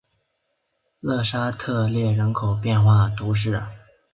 [0.99, 3.61] 勒沙特列人口变化图示